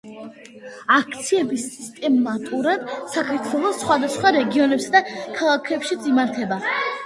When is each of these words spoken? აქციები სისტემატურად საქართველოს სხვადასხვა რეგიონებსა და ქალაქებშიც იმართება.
აქციები 0.95 1.59
სისტემატურად 1.63 2.89
საქართველოს 3.17 3.79
სხვადასხვა 3.85 4.35
რეგიონებსა 4.41 4.93
და 4.99 5.05
ქალაქებშიც 5.39 6.13
იმართება. 6.17 6.63